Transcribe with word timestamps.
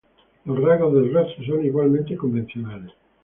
Los 0.45 0.59
rasgos 0.59 0.95
del 0.95 1.13
rostro 1.13 1.45
son 1.45 1.63
igualmente 1.63 2.17
convencionales. 2.17 2.89